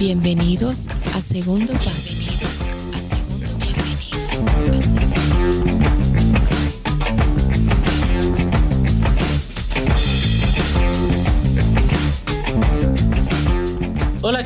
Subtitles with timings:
[0.00, 2.89] Bienvenidos a Segundo Paso.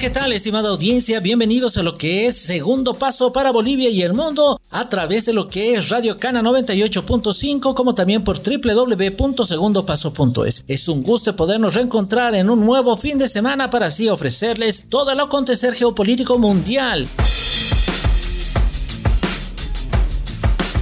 [0.04, 1.18] ¿Qué tal, estimada audiencia?
[1.18, 5.32] Bienvenidos a lo que es Segundo Paso para Bolivia y el mundo a través de
[5.32, 10.62] lo que es Radio Cana 98.5, como también por www.segundopaso.es.
[10.68, 15.10] Es un gusto podernos reencontrar en un nuevo fin de semana para así ofrecerles todo
[15.10, 17.08] el acontecer geopolítico mundial.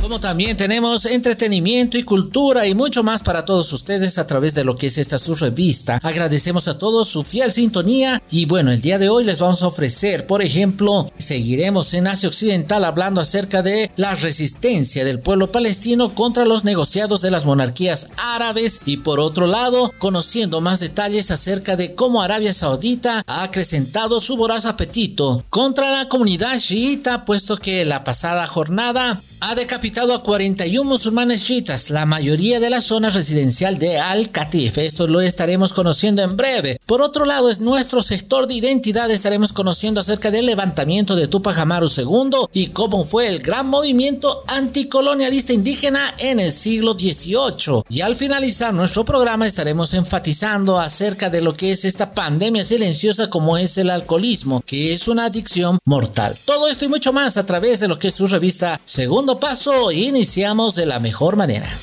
[0.02, 4.64] Como también tenemos entretenimiento y cultura y mucho más para todos ustedes a través de
[4.64, 6.00] lo que es esta su revista.
[6.02, 9.68] Agradecemos a todos su fiel sintonía y bueno, el día de hoy les vamos a
[9.68, 16.16] ofrecer, por ejemplo, seguiremos en Asia Occidental hablando acerca de la resistencia del pueblo palestino
[16.16, 21.76] contra los negociados de las monarquías árabes y por otro lado, conociendo más detalles acerca
[21.76, 27.84] de cómo Arabia Saudita ha acrecentado su voraz apetito contra la comunidad chiita, puesto que
[27.84, 33.76] la pasada jornada ha decapitado a 41 musulmanes chiitas, la mayoría de la zona residencial
[33.76, 34.78] de Al-Katif.
[34.78, 36.78] Esto lo estaremos conociendo en breve.
[36.86, 39.10] Por otro lado, es nuestro sector de identidad.
[39.10, 44.44] Estaremos conociendo acerca del levantamiento de Tupac Amaru II y cómo fue el gran movimiento
[44.46, 47.82] anticolonialista indígena en el siglo XVIII.
[47.88, 53.28] Y al finalizar nuestro programa estaremos enfatizando acerca de lo que es esta pandemia silenciosa
[53.28, 56.38] como es el alcoholismo, que es una adicción mortal.
[56.44, 59.92] Todo esto y mucho más a través de lo que es su revista Segundo paso,
[59.92, 61.78] iniciamos de la mejor manera.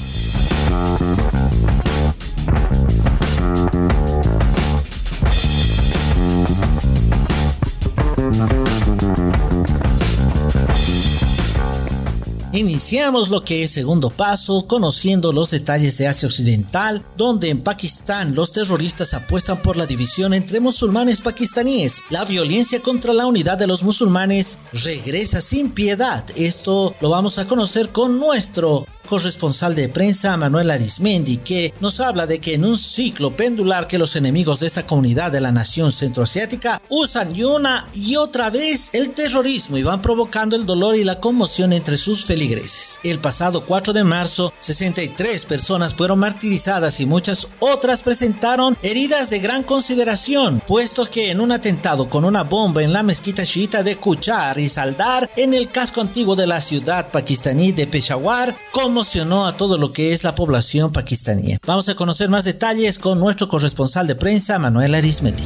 [12.51, 18.33] Iniciamos lo que es segundo paso conociendo los detalles de Asia Occidental, donde en Pakistán
[18.33, 22.01] los terroristas apuestan por la división entre musulmanes pakistaníes.
[22.09, 26.25] La violencia contra la unidad de los musulmanes regresa sin piedad.
[26.35, 32.27] Esto lo vamos a conocer con nuestro corresponsal de prensa Manuel Arismendi, que nos habla
[32.27, 35.91] de que en un ciclo pendular que los enemigos de esta comunidad de la nación
[35.91, 41.19] centroasiática usan una y otra vez el terrorismo y van provocando el dolor y la
[41.19, 42.99] conmoción entre sus feligreses.
[43.03, 49.39] El pasado 4 de marzo, 63 personas fueron martirizadas y muchas otras presentaron heridas de
[49.39, 53.97] gran consideración, puesto que en un atentado con una bomba en la mezquita chiita de
[53.97, 59.47] Kuchar y Saldar, en el casco antiguo de la ciudad pakistaní de Peshawar, como emocionó
[59.47, 61.55] a todo lo que es la población pakistaní.
[61.65, 65.45] Vamos a conocer más detalles con nuestro corresponsal de prensa, Manuel Arismendi.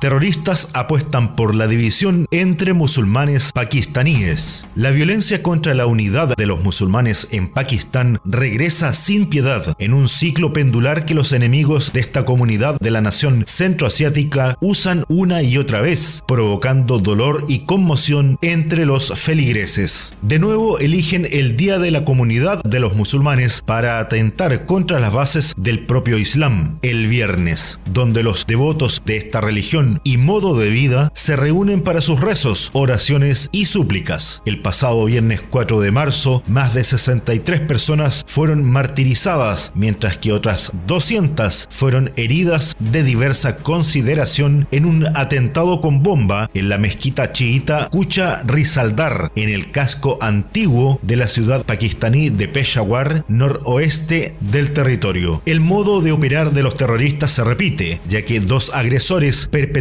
[0.00, 4.66] Terroristas apuestan por la división entre musulmanes pakistaníes.
[4.74, 10.08] La violencia contra la unidad de los musulmanes en Pakistán regresa sin piedad en un
[10.08, 15.58] ciclo pendular que los enemigos de esta comunidad de la nación centroasiática usan una y
[15.58, 20.14] otra vez, provocando dolor y conmoción entre los feligreses.
[20.22, 25.12] De nuevo eligen el Día de la Comunidad de los Musulmanes para atentar contra las
[25.12, 30.70] bases del propio Islam, el viernes, donde los devotos de esta religión y modo de
[30.70, 34.42] vida se reúnen para sus rezos, oraciones y súplicas.
[34.44, 40.72] El pasado viernes 4 de marzo, más de 63 personas fueron martirizadas, mientras que otras
[40.86, 47.88] 200 fueron heridas de diversa consideración en un atentado con bomba en la mezquita chiita
[47.90, 55.42] Kucha Rizaldar, en el casco antiguo de la ciudad pakistaní de Peshawar, noroeste del territorio.
[55.46, 59.73] El modo de operar de los terroristas se repite, ya que dos agresores perpetraron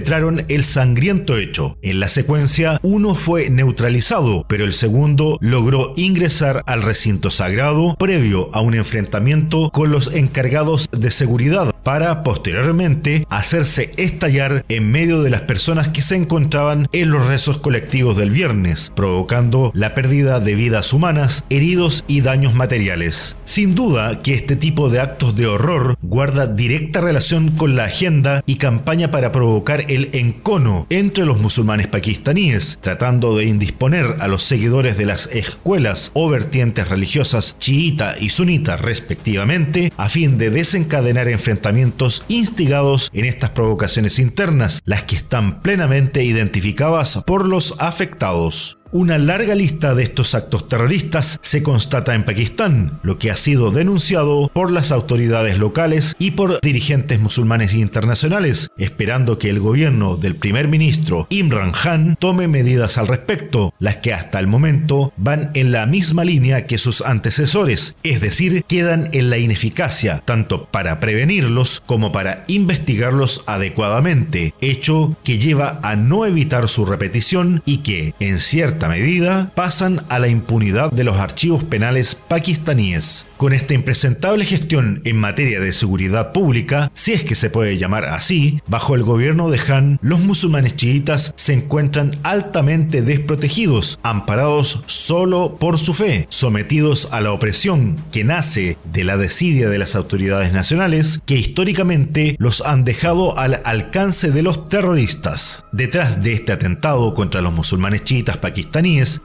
[0.49, 1.77] el sangriento hecho.
[1.81, 8.49] En la secuencia, uno fue neutralizado, pero el segundo logró ingresar al recinto sagrado previo
[8.53, 15.29] a un enfrentamiento con los encargados de seguridad para posteriormente hacerse estallar en medio de
[15.29, 20.55] las personas que se encontraban en los rezos colectivos del viernes, provocando la pérdida de
[20.55, 23.35] vidas humanas, heridos y daños materiales.
[23.45, 28.41] Sin duda que este tipo de actos de horror guarda directa relación con la agenda
[28.45, 34.43] y campaña para provocar el encono entre los musulmanes pakistaníes, tratando de indisponer a los
[34.43, 41.27] seguidores de las escuelas o vertientes religiosas chiita y sunita respectivamente, a fin de desencadenar
[41.27, 48.77] enfrentamientos instigados en estas provocaciones internas, las que están plenamente identificadas por los afectados.
[48.95, 53.71] Una larga lista de estos actos terroristas se constata en Pakistán, lo que ha sido
[53.71, 60.35] denunciado por las autoridades locales y por dirigentes musulmanes internacionales, esperando que el gobierno del
[60.35, 65.71] primer ministro Imran Khan tome medidas al respecto, las que hasta el momento van en
[65.71, 71.81] la misma línea que sus antecesores, es decir, quedan en la ineficacia, tanto para prevenirlos
[71.87, 78.39] como para investigarlos adecuadamente, hecho que lleva a no evitar su repetición y que, en
[78.39, 83.25] cierta medida, pasan a la impunidad de los archivos penales pakistaníes.
[83.37, 88.05] Con esta impresentable gestión en materia de seguridad pública, si es que se puede llamar
[88.05, 95.57] así, bajo el gobierno de Han, los musulmanes chiitas se encuentran altamente desprotegidos, amparados solo
[95.59, 100.53] por su fe, sometidos a la opresión que nace de la desidia de las autoridades
[100.53, 105.65] nacionales que históricamente los han dejado al alcance de los terroristas.
[105.71, 108.72] Detrás de este atentado contra los musulmanes chiitas pakistaníes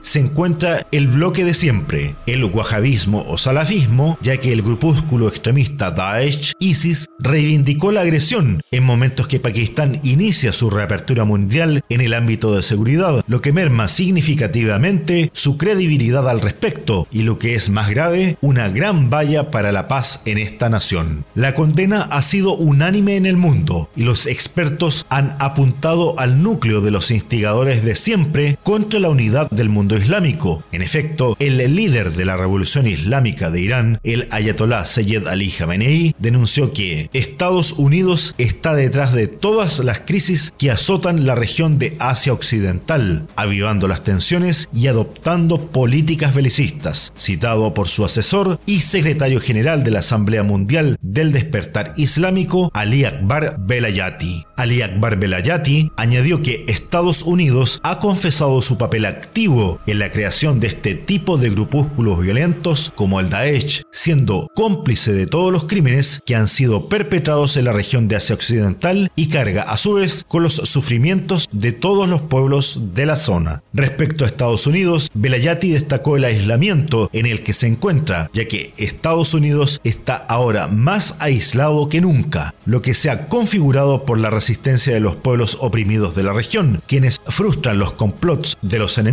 [0.01, 5.89] se encuentra el bloque de siempre, el wahhabismo o salafismo, ya que el grupúsculo extremista
[5.89, 12.13] Daesh ISIS reivindicó la agresión en momentos que Pakistán inicia su reapertura mundial en el
[12.13, 17.71] ámbito de seguridad, lo que merma significativamente su credibilidad al respecto y lo que es
[17.71, 21.25] más grave, una gran valla para la paz en esta nación.
[21.33, 26.81] La condena ha sido unánime en el mundo y los expertos han apuntado al núcleo
[26.81, 30.63] de los instigadores de siempre contra la unidad del mundo islámico.
[30.71, 36.15] En efecto, el líder de la revolución islámica de Irán, el ayatolá Seyed Ali Khamenei,
[36.19, 41.95] denunció que Estados Unidos está detrás de todas las crisis que azotan la región de
[41.99, 49.39] Asia Occidental, avivando las tensiones y adoptando políticas belicistas, citado por su asesor y secretario
[49.39, 54.45] general de la Asamblea Mundial del Despertar Islámico, Ali Akbar Belayati.
[54.55, 59.18] Ali Akbar Belayati añadió que Estados Unidos ha confesado su papel activo
[59.87, 65.27] en la creación de este tipo de grupúsculos violentos como el Daesh, siendo cómplice de
[65.27, 69.63] todos los crímenes que han sido perpetrados en la región de Asia Occidental y carga
[69.63, 73.63] a su vez con los sufrimientos de todos los pueblos de la zona.
[73.73, 78.73] Respecto a Estados Unidos, Belayati destacó el aislamiento en el que se encuentra, ya que
[78.77, 84.29] Estados Unidos está ahora más aislado que nunca, lo que se ha configurado por la
[84.29, 89.08] resistencia de los pueblos oprimidos de la región, quienes frustran los complots de los enemigos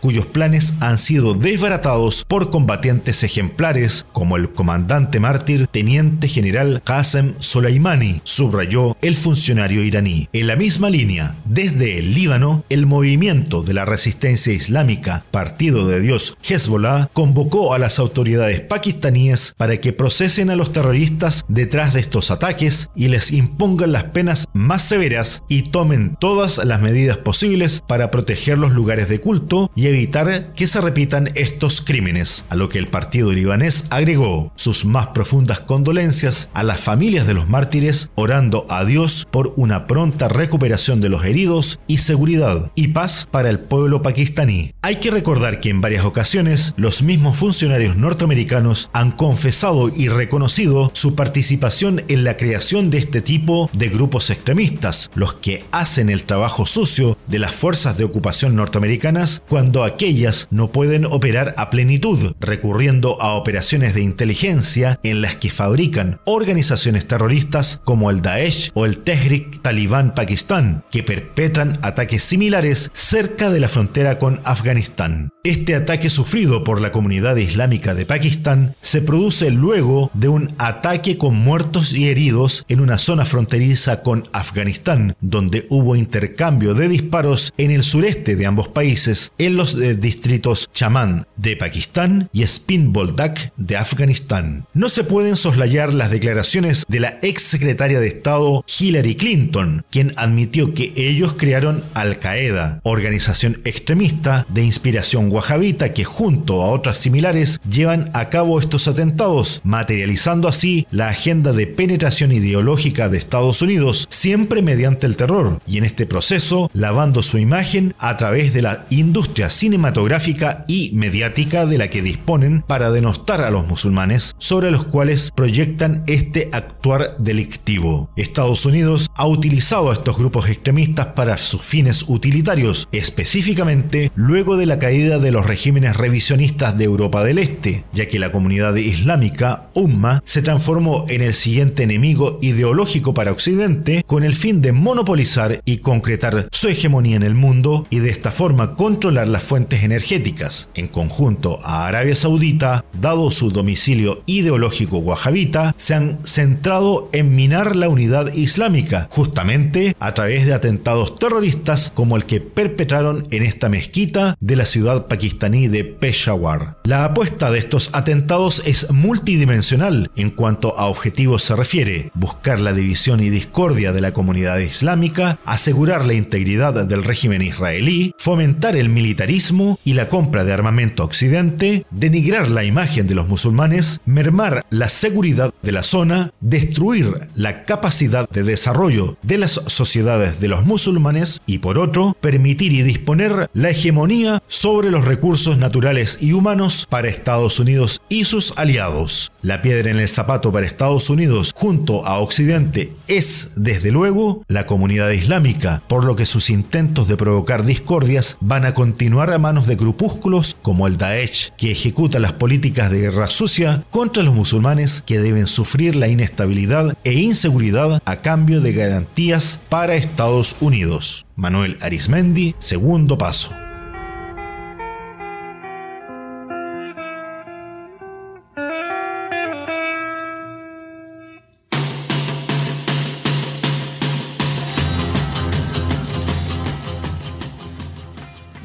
[0.00, 7.34] cuyos planes han sido desbaratados por combatientes ejemplares como el comandante mártir teniente general Qasem
[7.40, 10.28] Soleimani, subrayó el funcionario iraní.
[10.32, 16.00] En la misma línea, desde el Líbano, el movimiento de la resistencia islámica Partido de
[16.00, 22.00] Dios Hezbollah convocó a las autoridades pakistaníes para que procesen a los terroristas detrás de
[22.00, 27.82] estos ataques y les impongan las penas más severas y tomen todas las medidas posibles
[27.88, 29.31] para proteger los lugares de culto
[29.74, 34.84] y evitar que se repitan estos crímenes, a lo que el partido libanés agregó sus
[34.84, 40.28] más profundas condolencias a las familias de los mártires, orando a Dios por una pronta
[40.28, 44.72] recuperación de los heridos y seguridad y paz para el pueblo pakistaní.
[44.82, 50.90] Hay que recordar que en varias ocasiones los mismos funcionarios norteamericanos han confesado y reconocido
[50.94, 56.24] su participación en la creación de este tipo de grupos extremistas, los que hacen el
[56.24, 62.34] trabajo sucio de las fuerzas de ocupación norteamericanas cuando aquellas no pueden operar a plenitud,
[62.40, 68.84] recurriendo a operaciones de inteligencia en las que fabrican organizaciones terroristas como el Daesh o
[68.84, 75.30] el Tehrik Talibán Pakistán, que perpetran ataques similares cerca de la frontera con Afganistán.
[75.44, 81.18] Este ataque sufrido por la comunidad islámica de Pakistán se produce luego de un ataque
[81.18, 87.52] con muertos y heridos en una zona fronteriza con Afganistán, donde hubo intercambio de disparos
[87.58, 92.92] en el sureste de ambos países, en los eh, distritos Chaman de Pakistán y Spin
[92.92, 94.66] Boldak de Afganistán.
[94.74, 100.14] No se pueden soslayar las declaraciones de la ex secretaria de Estado Hillary Clinton, quien
[100.18, 106.98] admitió que ellos crearon Al Qaeda, organización extremista de inspiración wahhabita que junto a otras
[106.98, 113.62] similares llevan a cabo estos atentados, materializando así la agenda de penetración ideológica de Estados
[113.62, 118.62] Unidos, siempre mediante el terror, y en este proceso lavando su imagen a través de
[118.62, 124.70] la industria cinematográfica y mediática de la que disponen para denostar a los musulmanes, sobre
[124.70, 128.10] los cuales proyectan este actuar delictivo.
[128.16, 134.66] Estados Unidos ha utilizado a estos grupos extremistas para sus fines utilitarios, específicamente luego de
[134.66, 139.70] la caída de los regímenes revisionistas de Europa del Este, ya que la comunidad islámica,
[139.72, 145.62] Umma, se transformó en el siguiente enemigo ideológico para Occidente con el fin de monopolizar
[145.64, 150.68] y concretar su hegemonía en el mundo y de esta forma controlar las fuentes energéticas.
[150.74, 157.76] En conjunto a Arabia Saudita, dado su domicilio ideológico wahabita, se han centrado en minar
[157.76, 163.68] la unidad islámica, justamente a través de atentados terroristas como el que perpetraron en esta
[163.68, 166.78] mezquita de la ciudad pakistaní de Peshawar.
[166.84, 172.72] La apuesta de estos atentados es multidimensional en cuanto a objetivos se refiere, buscar la
[172.72, 178.88] división y discordia de la comunidad islámica, asegurar la integridad del régimen israelí, fomentar el
[178.88, 184.88] militarismo y la compra de armamento occidente, denigrar la imagen de los musulmanes, mermar la
[184.88, 191.42] seguridad de la zona, destruir la capacidad de desarrollo de las sociedades de los musulmanes
[191.46, 197.08] y por otro, permitir y disponer la hegemonía sobre los recursos naturales y humanos para
[197.08, 199.32] Estados Unidos y sus aliados.
[199.42, 204.64] La piedra en el zapato para Estados Unidos junto a Occidente es, desde luego, la
[204.64, 209.66] comunidad islámica, por lo que sus intentos de provocar discordias van a continuar a manos
[209.66, 215.02] de grupúsculos como el Daesh, que ejecuta las políticas de guerra sucia contra los musulmanes
[215.04, 221.26] que deben sufrir la inestabilidad e inseguridad a cambio de garantías para Estados Unidos.
[221.34, 223.50] Manuel Arismendi, segundo paso.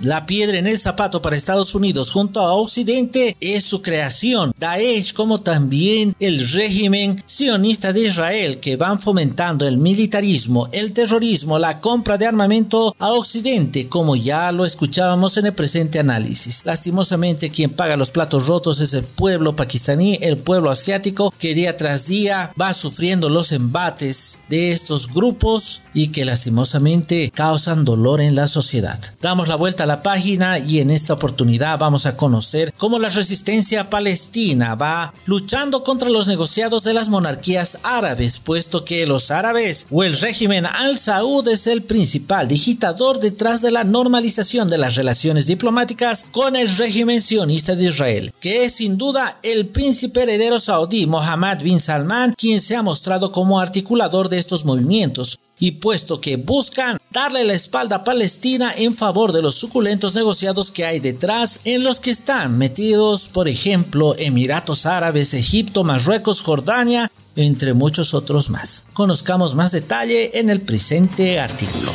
[0.07, 4.53] La piedra en el zapato para Estados Unidos junto a Occidente es su creación.
[4.57, 11.59] Daesh como también el régimen sionista de Israel que van fomentando el militarismo, el terrorismo,
[11.59, 16.61] la compra de armamento a Occidente como ya lo escuchábamos en el presente análisis.
[16.63, 21.75] Lastimosamente quien paga los platos rotos es el pueblo pakistaní, el pueblo asiático que día
[21.75, 28.35] tras día va sufriendo los embates de estos grupos y que lastimosamente causan dolor en
[28.35, 29.01] la sociedad.
[29.19, 33.09] Damos la vuelta a la página y en esta oportunidad vamos a conocer cómo la
[33.09, 39.87] resistencia palestina va luchando contra los negociados de las monarquías árabes, puesto que los árabes
[39.91, 45.47] o el régimen al-Saud es el principal digitador detrás de la normalización de las relaciones
[45.47, 51.05] diplomáticas con el régimen sionista de Israel, que es sin duda el príncipe heredero saudí
[51.05, 56.37] Mohammed bin Salman quien se ha mostrado como articulador de estos movimientos, y puesto que
[56.37, 61.59] buscan darle la espalda a Palestina en favor de los suculentos negociados que hay detrás,
[61.63, 68.49] en los que están metidos, por ejemplo, Emiratos Árabes, Egipto, Marruecos, Jordania, entre muchos otros
[68.49, 68.87] más.
[68.93, 71.91] Conozcamos más detalle en el presente artículo.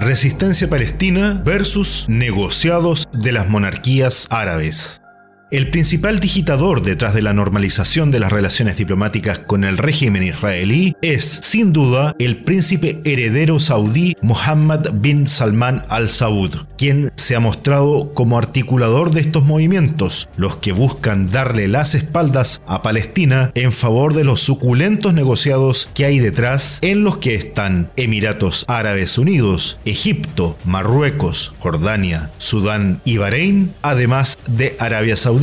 [0.00, 5.02] Resistencia palestina versus negociados de las monarquías árabes.
[5.50, 10.94] El principal digitador detrás de la normalización de las relaciones diplomáticas con el régimen israelí
[11.02, 17.40] es, sin duda, el príncipe heredero saudí Mohammed bin Salman al Saud, quien se ha
[17.40, 23.72] mostrado como articulador de estos movimientos, los que buscan darle las espaldas a Palestina en
[23.72, 29.80] favor de los suculentos negociados que hay detrás, en los que están Emiratos Árabes Unidos,
[29.84, 35.39] Egipto, Marruecos, Jordania, Sudán y Bahrein, además de Arabia Saudita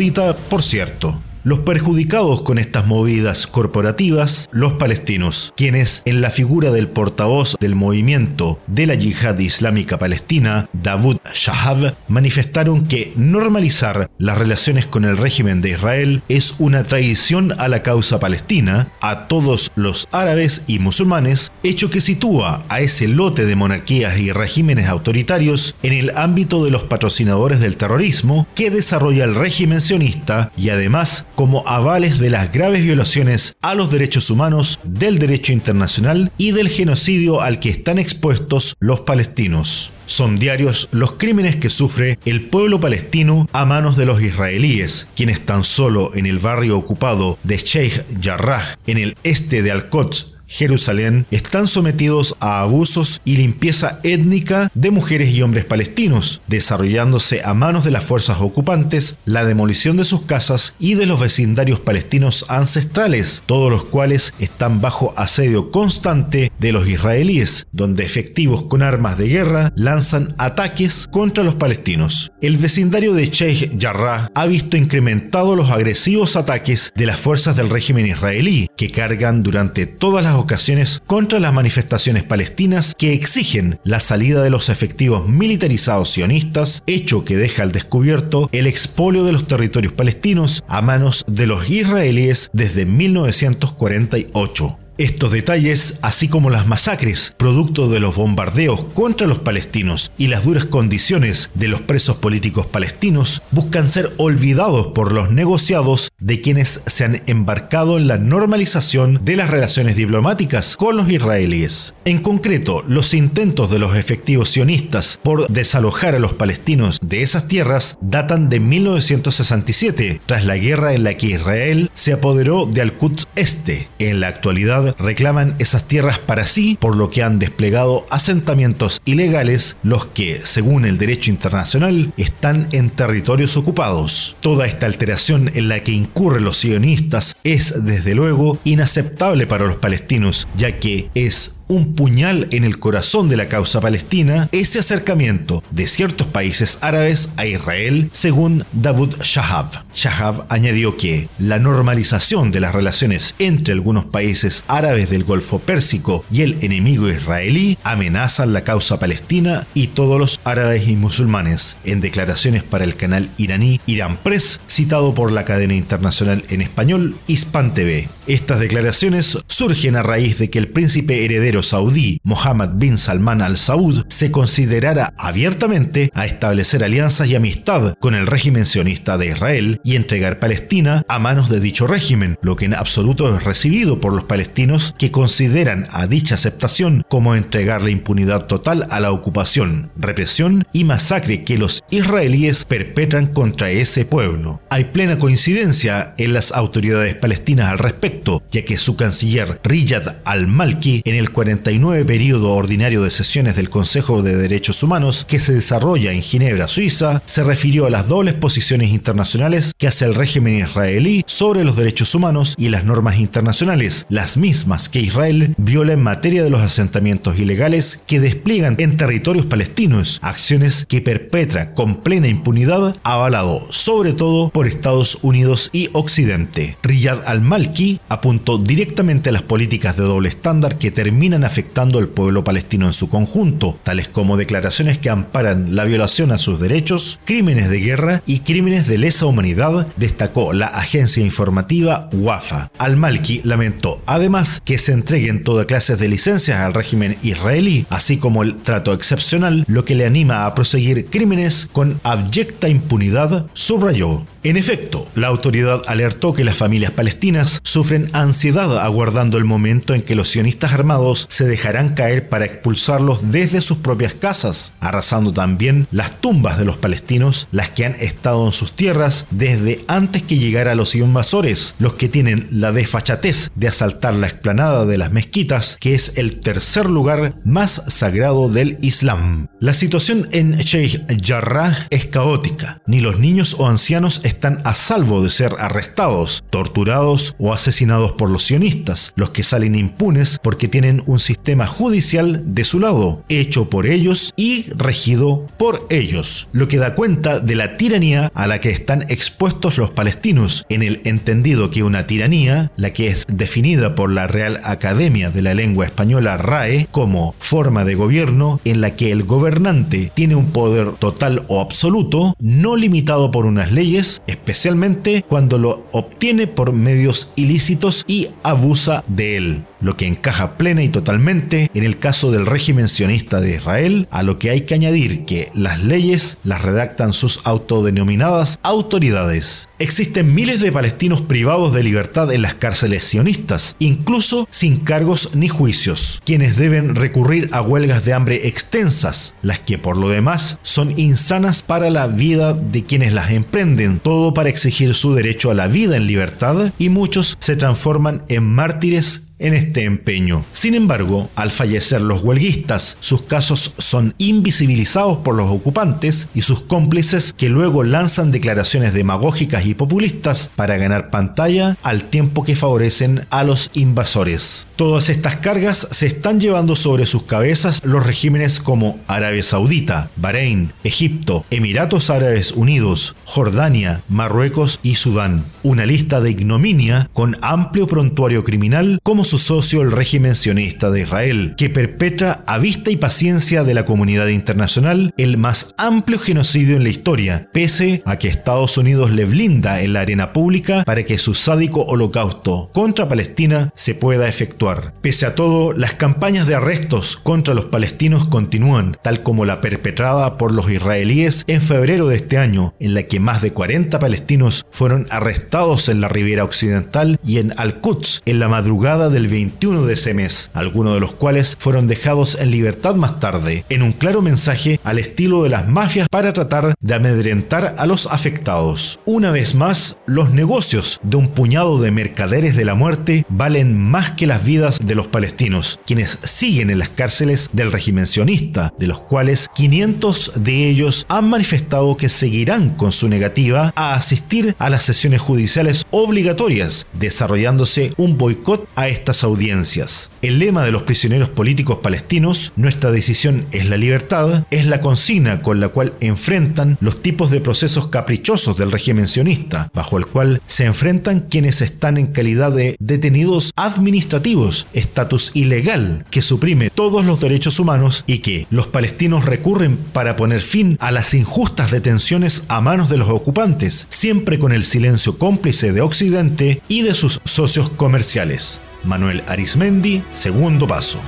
[0.49, 1.19] por cierto.
[1.47, 7.73] Los perjudicados con estas movidas corporativas, los palestinos, quienes en la figura del portavoz del
[7.73, 15.15] movimiento de la yihad islámica palestina, Davud Shahab, manifestaron que normalizar las relaciones con el
[15.15, 20.79] régimen de Israel es una traición a la causa palestina, a todos los árabes y
[20.79, 26.65] musulmanes, hecho que sitúa a ese lote de monarquías y regímenes autoritarios en el ámbito
[26.65, 32.31] de los patrocinadores del terrorismo que desarrolla el régimen sionista y además como avales de
[32.31, 37.69] las graves violaciones a los derechos humanos, del derecho internacional y del genocidio al que
[37.69, 39.93] están expuestos los palestinos.
[40.07, 45.45] Son diarios los crímenes que sufre el pueblo palestino a manos de los israelíes, quienes
[45.45, 51.25] tan solo en el barrio ocupado de Sheikh Jarrah, en el este de Al-Quds, Jerusalén
[51.29, 57.83] están sometidos a abusos y limpieza étnica de mujeres y hombres palestinos, desarrollándose a manos
[57.83, 63.43] de las fuerzas ocupantes la demolición de sus casas y de los vecindarios palestinos ancestrales,
[63.45, 69.27] todos los cuales están bajo asedio constante de los israelíes, donde efectivos con armas de
[69.27, 72.31] guerra lanzan ataques contra los palestinos.
[72.41, 77.69] El vecindario de Sheikh Jarrah ha visto incrementados los agresivos ataques de las fuerzas del
[77.69, 83.99] régimen israelí, que cargan durante todas las ocasiones contra las manifestaciones palestinas que exigen la
[83.99, 89.47] salida de los efectivos militarizados sionistas, hecho que deja al descubierto el expolio de los
[89.47, 94.86] territorios palestinos a manos de los israelíes desde 1948.
[94.97, 100.43] Estos detalles, así como las masacres producto de los bombardeos contra los palestinos y las
[100.43, 106.81] duras condiciones de los presos políticos palestinos, buscan ser olvidados por los negociados de quienes
[106.87, 111.93] se han embarcado en la normalización de las relaciones diplomáticas con los israelíes.
[112.05, 117.47] En concreto, los intentos de los efectivos sionistas por desalojar a los palestinos de esas
[117.47, 123.27] tierras datan de 1967, tras la guerra en la que Israel se apoderó de Al-Quds
[123.35, 123.87] Este.
[123.99, 129.77] En la actualidad, reclaman esas tierras para sí, por lo que han desplegado asentamientos ilegales,
[129.83, 134.35] los que, según el derecho internacional, están en territorios ocupados.
[134.39, 139.77] Toda esta alteración en la que incurren los sionistas es, desde luego, inaceptable para los
[139.77, 145.63] palestinos, ya que es un puñal en el corazón de la causa palestina ese acercamiento
[145.71, 149.85] de ciertos países árabes a Israel, según David Shahab.
[149.93, 156.23] Shahab añadió que la normalización de las relaciones entre algunos países árabes del Golfo Pérsico
[156.31, 161.77] y el enemigo israelí amenazan la causa palestina y todos los árabes y musulmanes.
[161.83, 167.15] En declaraciones para el canal iraní Iran Press, citado por la cadena internacional en español
[167.27, 168.07] Hispan TV.
[168.27, 173.55] Estas declaraciones surgen a raíz de que el príncipe heredero saudí Mohammed bin Salman al
[173.55, 179.79] Saud se considerara abiertamente a establecer alianzas y amistad con el régimen sionista de Israel
[179.81, 184.11] y entregar Palestina a manos de dicho régimen, lo que en absoluto es recibido por
[184.11, 189.89] los palestinos que consideran a dicha aceptación como entregar la impunidad total a la ocupación,
[189.95, 194.59] represión y masacre que los israelíes perpetran contra ese pueblo.
[194.69, 198.16] Hay plena coincidencia en las autoridades palestinas al respecto,
[198.51, 204.21] ya que su canciller Riyad al-Malki en el 49 periodo ordinario de sesiones del Consejo
[204.21, 208.91] de Derechos Humanos que se desarrolla en Ginebra, Suiza, se refirió a las dobles posiciones
[208.91, 214.37] internacionales que hace el régimen israelí sobre los derechos humanos y las normas internacionales, las
[214.37, 220.19] mismas que Israel viola en materia de los asentamientos ilegales que despliegan en territorios palestinos,
[220.21, 226.77] acciones que perpetra con plena impunidad, avalado sobre todo por Estados Unidos y Occidente.
[226.83, 232.43] Riyad al-Malki apuntó directamente a las políticas de doble estándar que terminan afectando al pueblo
[232.43, 237.69] palestino en su conjunto, tales como declaraciones que amparan la violación a sus derechos, crímenes
[237.69, 242.71] de guerra y crímenes de lesa humanidad, destacó la agencia informativa WAFA.
[242.77, 248.43] Al-Malki lamentó además que se entreguen toda clase de licencias al régimen israelí, así como
[248.43, 254.23] el trato excepcional, lo que le anima a proseguir crímenes con abyecta impunidad, subrayó.
[254.47, 260.01] En efecto, la autoridad alertó que las familias palestinas sufren ansiedad aguardando el momento en
[260.01, 265.85] que los sionistas armados se dejarán caer para expulsarlos desde sus propias casas, arrasando también
[265.91, 270.37] las tumbas de los palestinos, las que han estado en sus tierras desde antes que
[270.37, 275.75] llegara los invasores, los que tienen la desfachatez de asaltar la explanada de las mezquitas,
[275.81, 279.49] que es el tercer lugar más sagrado del Islam.
[279.59, 285.23] La situación en Sheikh Jarrah es caótica, ni los niños o ancianos están a salvo
[285.23, 291.03] de ser arrestados, torturados o asesinados por los sionistas, los que salen impunes porque tienen
[291.05, 296.77] un sistema judicial de su lado, hecho por ellos y regido por ellos, lo que
[296.77, 301.69] da cuenta de la tiranía a la que están expuestos los palestinos, en el entendido
[301.69, 306.37] que una tiranía, la que es definida por la Real Academia de la Lengua Española
[306.37, 311.59] RAE como forma de gobierno en la que el gobernante tiene un poder total o
[311.59, 319.03] absoluto, no limitado por unas leyes, especialmente cuando lo obtiene por medios ilícitos y abusa
[319.07, 323.55] de él lo que encaja plena y totalmente en el caso del régimen sionista de
[323.55, 329.69] Israel, a lo que hay que añadir que las leyes las redactan sus autodenominadas autoridades.
[329.79, 335.49] Existen miles de palestinos privados de libertad en las cárceles sionistas, incluso sin cargos ni
[335.49, 340.99] juicios, quienes deben recurrir a huelgas de hambre extensas, las que por lo demás son
[340.99, 345.67] insanas para la vida de quienes las emprenden, todo para exigir su derecho a la
[345.67, 350.43] vida en libertad y muchos se transforman en mártires en este empeño.
[350.51, 356.61] Sin embargo, al fallecer los huelguistas, sus casos son invisibilizados por los ocupantes y sus
[356.61, 363.25] cómplices que luego lanzan declaraciones demagógicas y populistas para ganar pantalla al tiempo que favorecen
[363.29, 364.67] a los invasores.
[364.75, 370.71] Todas estas cargas se están llevando sobre sus cabezas los regímenes como Arabia Saudita, Bahrein,
[370.83, 375.45] Egipto, Emiratos Árabes Unidos, Jordania, Marruecos y Sudán.
[375.63, 381.01] Una lista de ignominia con amplio prontuario criminal como su socio el régimen sionista de
[381.01, 386.77] Israel, que perpetra a vista y paciencia de la comunidad internacional el más amplio genocidio
[386.77, 391.03] en la historia, pese a que Estados Unidos le blinda en la arena pública para
[391.03, 394.93] que su sádico holocausto contra Palestina se pueda efectuar.
[395.01, 400.37] Pese a todo, las campañas de arrestos contra los palestinos continúan, tal como la perpetrada
[400.37, 404.65] por los israelíes en febrero de este año, en la que más de 40 palestinos
[404.71, 409.95] fueron arrestados en la ribera occidental y en Al-Quds en la madrugada del 21 de
[409.95, 414.21] ese mes, algunos de los cuales fueron dejados en libertad más tarde, en un claro
[414.21, 418.99] mensaje al estilo de las mafias para tratar de amedrentar a los afectados.
[419.05, 424.11] Una vez más, los negocios de un puñado de mercaderes de la muerte valen más
[424.11, 428.85] que las vidas de los palestinos, quienes siguen en las cárceles del régimen sionista, de
[428.85, 434.69] los cuales 500 de ellos han manifestado que seguirán con su negativa a asistir a
[434.69, 438.87] las sesiones judiciales obligatorias, desarrollándose un boicot a
[439.23, 440.09] audiencias.
[440.21, 445.41] El lema de los prisioneros políticos palestinos, nuestra decisión es la libertad, es la consigna
[445.41, 450.41] con la cual enfrentan los tipos de procesos caprichosos del régimen sionista, bajo el cual
[450.47, 457.19] se enfrentan quienes están en calidad de detenidos administrativos, estatus ilegal que suprime todos los
[457.19, 462.61] derechos humanos y que los palestinos recurren para poner fin a las injustas detenciones a
[462.61, 467.69] manos de los ocupantes, siempre con el silencio cómplice de Occidente y de sus socios
[467.69, 468.61] comerciales.
[468.87, 470.99] Manuel Arismendi, segundo paso.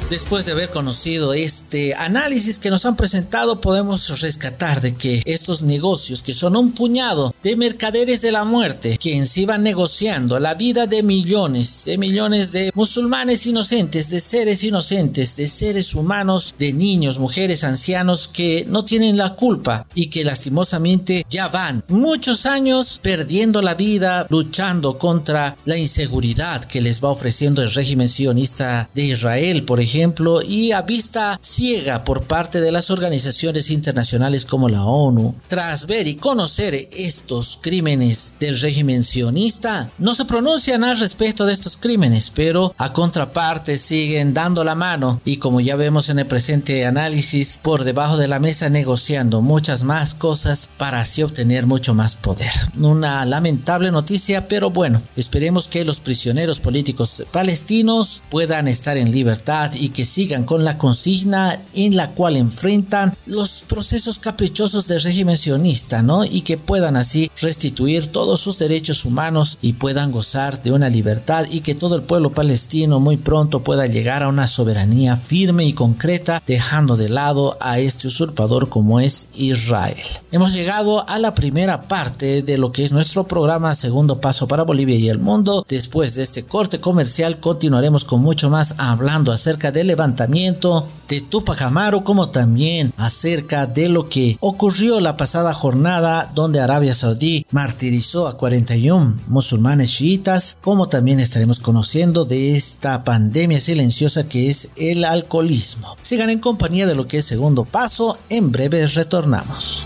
[0.09, 5.63] Después de haber conocido este análisis que nos han presentado, podemos rescatar de que estos
[5.63, 10.39] negocios, que son un puñado de mercaderes de la muerte, que en sí van negociando
[10.39, 16.55] la vida de millones, de millones de musulmanes inocentes, de seres inocentes, de seres humanos,
[16.57, 22.45] de niños, mujeres, ancianos que no tienen la culpa y que lastimosamente ya van muchos
[22.45, 28.89] años perdiendo la vida luchando contra la inseguridad que les va ofreciendo el régimen sionista
[28.95, 34.45] de Israel, por ejemplo ejemplo, y a vista ciega por parte de las organizaciones internacionales
[34.45, 40.83] como la ONU, tras ver y conocer estos crímenes del régimen sionista, no se pronuncian
[40.83, 45.75] al respecto de estos crímenes, pero a contraparte siguen dando la mano y como ya
[45.75, 51.01] vemos en el presente análisis, por debajo de la mesa negociando muchas más cosas para
[51.01, 52.51] así obtener mucho más poder.
[52.79, 59.71] Una lamentable noticia, pero bueno, esperemos que los prisioneros políticos palestinos puedan estar en libertad
[59.87, 65.37] y que sigan con la consigna en la cual enfrentan los procesos caprichosos del régimen
[65.37, 66.25] sionista, ¿no?
[66.25, 71.45] Y que puedan así restituir todos sus derechos humanos y puedan gozar de una libertad
[71.49, 75.71] y que todo el pueblo palestino muy pronto pueda llegar a una soberanía firme y
[75.71, 79.95] concreta, dejando de lado a este usurpador como es Israel.
[80.33, 84.63] Hemos llegado a la primera parte de lo que es nuestro programa Segundo Paso para
[84.63, 85.65] Bolivia y el Mundo.
[85.65, 91.21] Después de este corte comercial continuaremos con mucho más hablando acerca de del levantamiento de
[91.21, 97.45] Tupac Amaru, como también acerca de lo que ocurrió la pasada jornada donde Arabia Saudí
[97.51, 104.71] martirizó a 41 musulmanes chiitas, como también estaremos conociendo de esta pandemia silenciosa que es
[104.77, 105.95] el alcoholismo.
[106.01, 109.83] Sigan en compañía de lo que es segundo paso, en breve retornamos.